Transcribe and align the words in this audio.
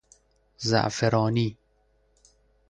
زعفرانی 0.57 1.57